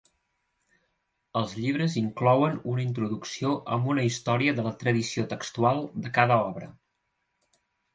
Els 1.41 1.53
llibres 1.65 1.99
inclouen 2.01 2.57
una 2.73 2.85
introducció 2.87 3.53
amb 3.77 3.95
una 3.95 4.09
història 4.11 4.59
de 4.61 4.69
la 4.73 4.75
tradició 4.85 5.31
textual 5.37 5.87
de 6.05 6.17
cada 6.21 6.45
obra. 6.53 6.77